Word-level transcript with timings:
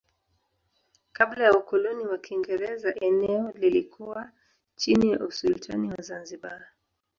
Kabla 1.11 1.43
ya 1.45 1.53
ukoloni 1.57 2.05
wa 2.05 2.17
Kiingereza 2.17 2.95
eneo 2.95 3.51
lilikuwa 3.55 4.31
chini 4.75 5.11
ya 5.11 5.19
usultani 5.19 5.89
wa 5.89 6.01
Zanzibar. 6.01 6.67